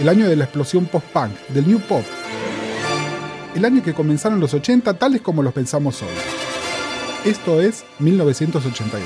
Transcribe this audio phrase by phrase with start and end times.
[0.00, 2.02] El año de la explosión post-punk, del new pop.
[3.54, 6.08] El año que comenzaron los 80 tales como los pensamos hoy.
[7.24, 9.02] Esto es 1982.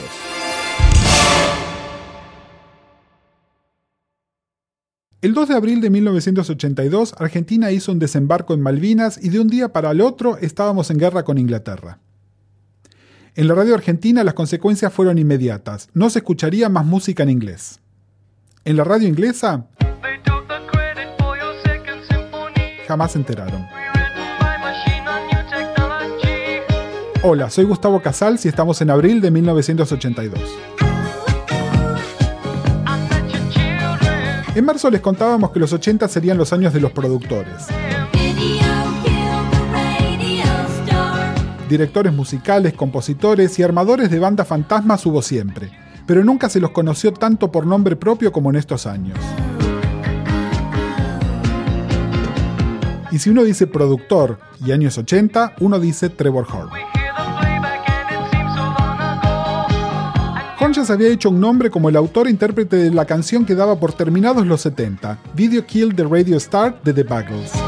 [5.21, 9.49] El 2 de abril de 1982, Argentina hizo un desembarco en Malvinas y de un
[9.49, 11.99] día para el otro estábamos en guerra con Inglaterra.
[13.35, 15.89] En la radio argentina las consecuencias fueron inmediatas.
[15.95, 17.81] No se escucharía más música en inglés.
[18.65, 19.67] En la radio inglesa
[22.87, 23.67] jamás se enteraron.
[27.23, 30.41] Hola, soy Gustavo Casals y estamos en abril de 1982.
[34.55, 37.67] En marzo les contábamos que los 80 serían los años de los productores.
[41.69, 45.71] Directores musicales, compositores y armadores de bandas fantasmas hubo siempre,
[46.07, 49.19] pero nunca se los conoció tanto por nombre propio como en estos años.
[53.17, 56.69] Y si uno dice productor y años 80, uno dice Trevor Horn.
[60.61, 63.47] Horn ya se había hecho un nombre como el autor e intérprete de la canción
[63.47, 67.66] que daba por terminados los 70, Video Kill the Radio Star de The Buggles.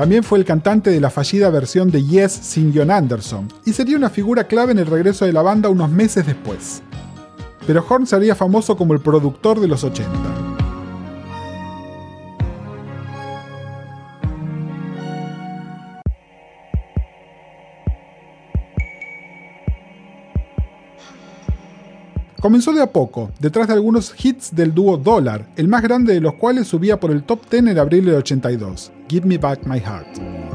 [0.00, 3.98] También fue el cantante de la fallida versión de Yes sin John Anderson, y sería
[3.98, 6.82] una figura clave en el regreso de la banda unos meses después.
[7.66, 10.49] Pero Horn sería famoso como el productor de los 80.
[22.50, 26.20] Comenzó de a poco, detrás de algunos hits del dúo Dollar, el más grande de
[26.20, 29.78] los cuales subía por el top 10 en abril del 82, Give Me Back My
[29.78, 30.49] Heart.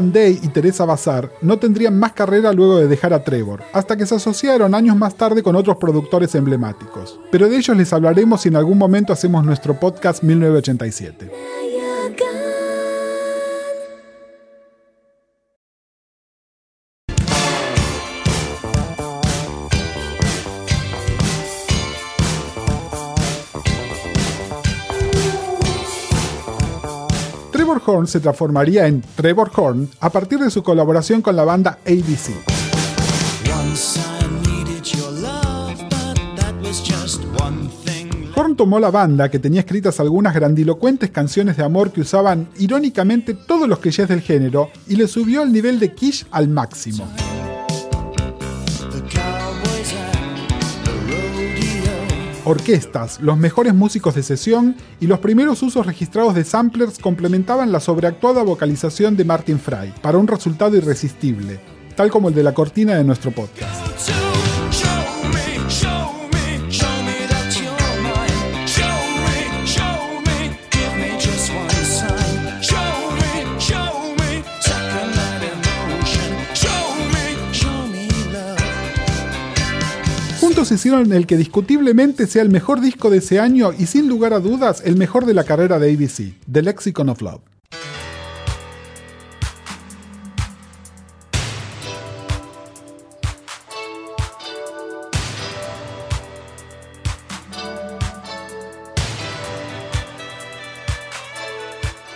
[0.00, 3.98] Van Day y Teresa Bazar no tendrían más carrera luego de dejar a Trevor, hasta
[3.98, 7.20] que se asociaron años más tarde con otros productores emblemáticos.
[7.30, 11.30] Pero de ellos les hablaremos si en algún momento hacemos nuestro podcast 1987.
[27.90, 32.30] Horn se transformaría en Trevor Horn a partir de su colaboración con la banda ABC.
[38.36, 43.34] Horn tomó la banda, que tenía escritas algunas grandilocuentes canciones de amor que usaban irónicamente
[43.34, 47.06] todos los clichés del género, y le subió el nivel de Kish al máximo.
[52.50, 57.80] Orquestas, los mejores músicos de sesión y los primeros usos registrados de samplers complementaban la
[57.80, 61.60] sobreactuada vocalización de Martin Fry para un resultado irresistible,
[61.96, 64.19] tal como el de la cortina de nuestro podcast.
[80.74, 84.40] Hicieron el que discutiblemente sea el mejor disco de ese año y sin lugar a
[84.40, 87.40] dudas el mejor de la carrera de ABC, The Lexicon of Love.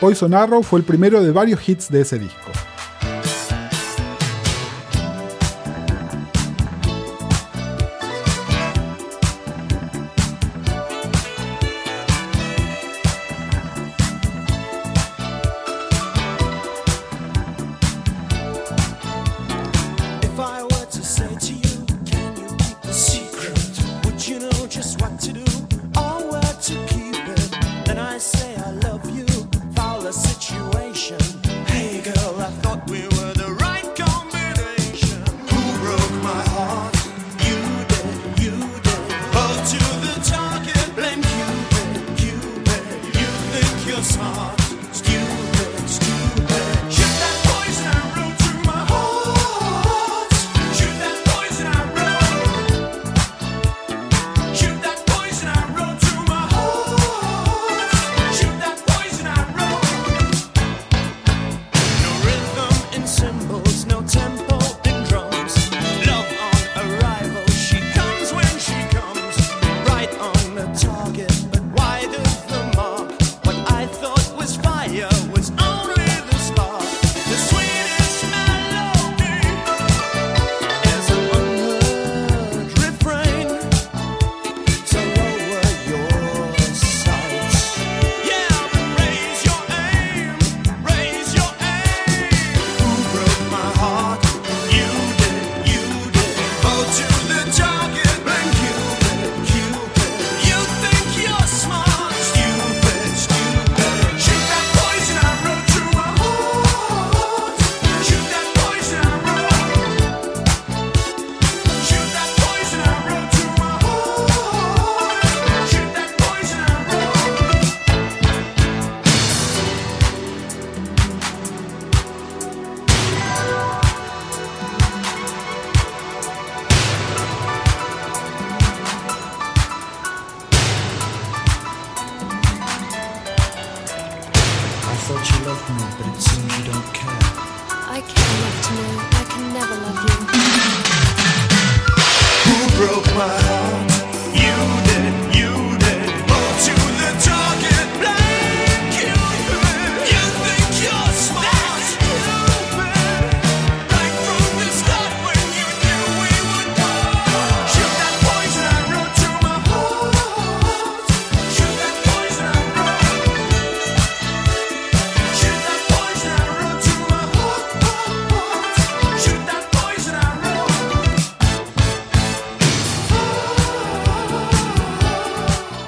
[0.00, 2.50] Poison Arrow fue el primero de varios hits de ese disco.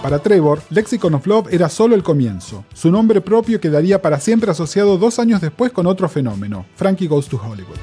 [0.06, 2.64] Para Trevor, Lexicon of Love era solo el comienzo.
[2.72, 7.26] Su nombre propio quedaría para siempre asociado dos años después con otro fenómeno, Frankie Goes
[7.26, 7.76] to Hollywood.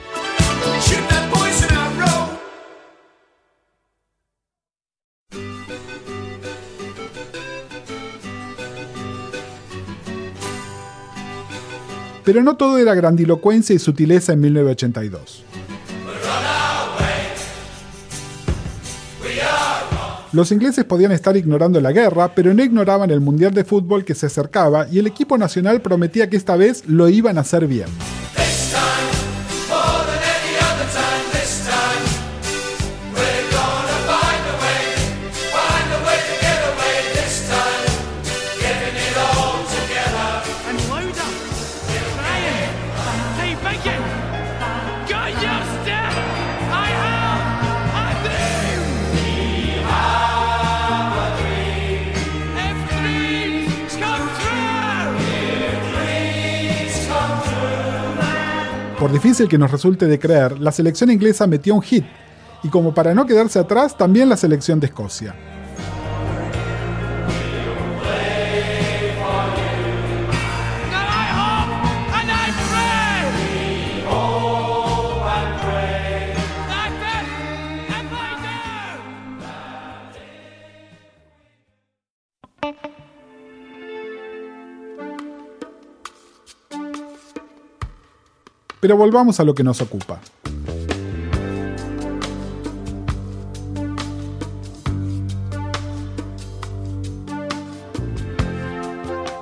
[12.23, 15.43] Pero no todo era grandilocuencia y sutileza en 1982.
[20.33, 24.15] Los ingleses podían estar ignorando la guerra, pero no ignoraban el Mundial de Fútbol que
[24.15, 27.85] se acercaba y el equipo nacional prometía que esta vez lo iban a hacer bien.
[59.13, 62.03] Difícil que nos resulte de creer, la selección inglesa metió un hit,
[62.63, 65.52] y como para no quedarse atrás, también la selección de Escocia.
[88.83, 90.19] Pero volvamos a lo que nos ocupa.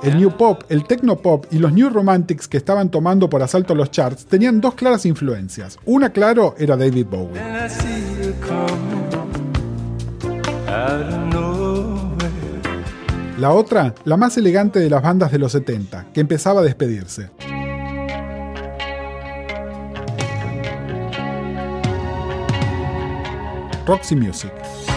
[0.04, 3.74] El New Pop, el Techno Pop y los New Romantics que estaban tomando por asalto
[3.74, 5.76] los charts tenían dos claras influencias.
[5.86, 7.42] Una, claro, era David Bowie.
[13.40, 17.30] La otra, la más elegante de las bandas de los 70, que empezaba a despedirse.
[23.86, 24.91] Roxy Music.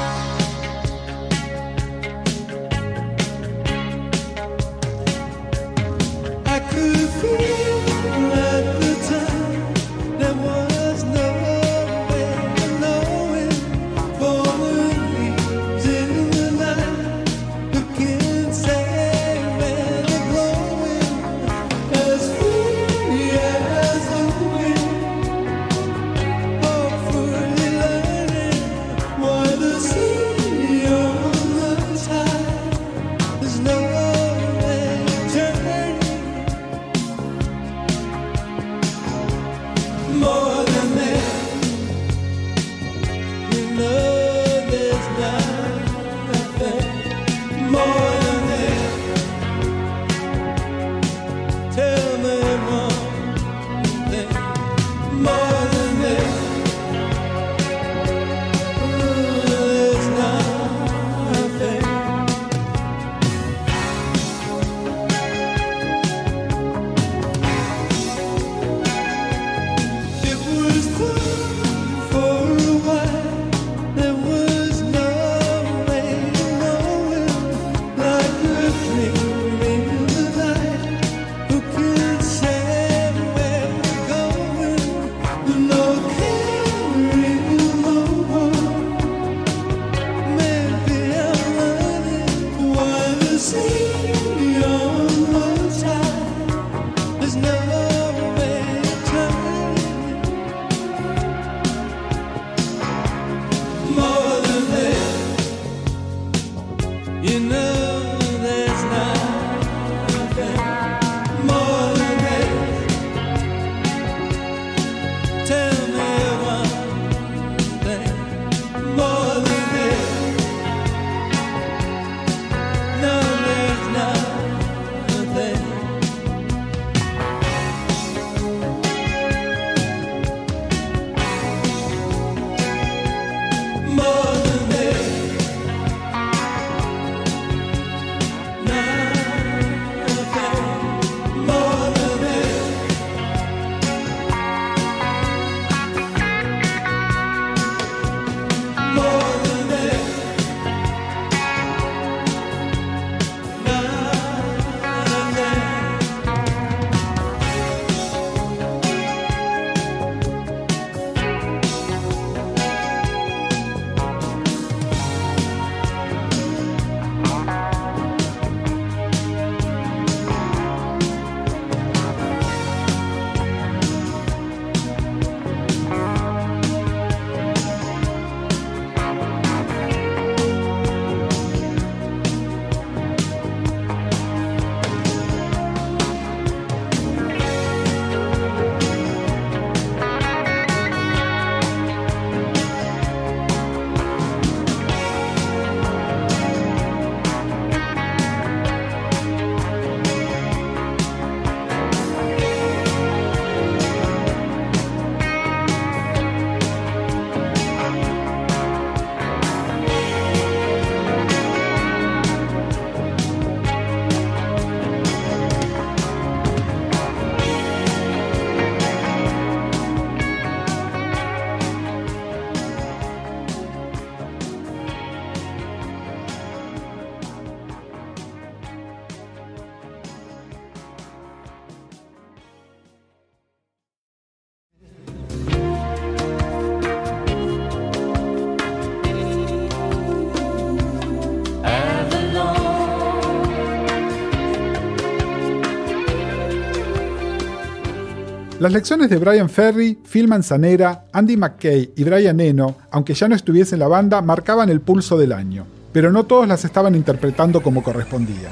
[248.65, 253.36] Las lecciones de Brian Ferry, Phil Manzanera, Andy McKay y Brian Eno, aunque ya no
[253.36, 257.62] estuviese en la banda, marcaban el pulso del año, pero no todos las estaban interpretando
[257.62, 258.49] como correspondía.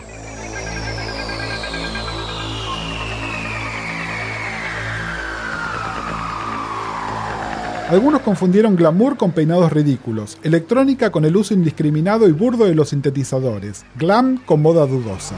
[7.89, 12.89] Algunos confundieron glamour con peinados ridículos, electrónica con el uso indiscriminado y burdo de los
[12.89, 15.37] sintetizadores, glam con moda dudosa.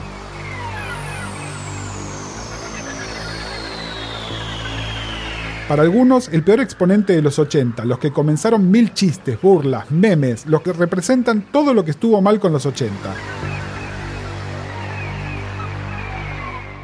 [5.67, 10.45] Para algunos, el peor exponente de los 80, los que comenzaron mil chistes, burlas, memes,
[10.45, 12.93] los que representan todo lo que estuvo mal con los 80.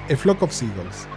[0.10, 1.08] A Flock of Seagulls.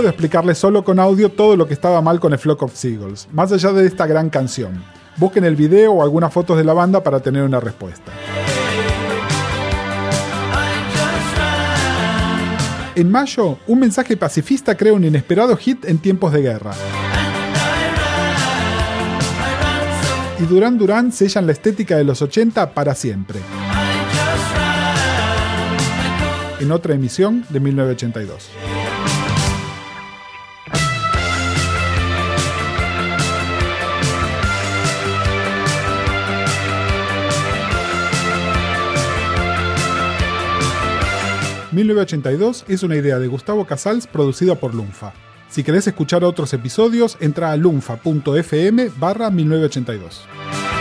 [0.00, 3.28] Puedo explicarles solo con audio todo lo que estaba mal con el Flock of Seagulls,
[3.32, 4.82] más allá de esta gran canción.
[5.18, 8.10] Busquen el video o algunas fotos de la banda para tener una respuesta.
[12.94, 16.72] En mayo, un mensaje pacifista crea un inesperado hit en tiempos de guerra.
[20.38, 23.38] Y Duran Duran sellan la estética de los 80 para siempre.
[26.58, 28.79] En otra emisión de 1982.
[41.84, 45.12] ...1982 es una idea de Gustavo Casals producida por Lunfa.
[45.48, 50.79] Si querés escuchar otros episodios, entra a lunfa.fm barra 1982.